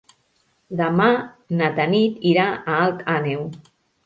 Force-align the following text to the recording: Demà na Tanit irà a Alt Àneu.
Demà 0.79 1.09
na 1.59 1.67
Tanit 1.81 2.27
irà 2.31 2.47
a 2.55 2.79
Alt 2.87 3.05
Àneu. 3.19 3.47